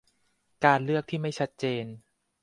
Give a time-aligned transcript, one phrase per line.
[0.65, 1.85] การเลือกที่ไม่ชัดเจน